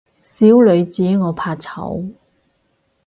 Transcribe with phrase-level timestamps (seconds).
[0.23, 2.11] 小女子我怕醜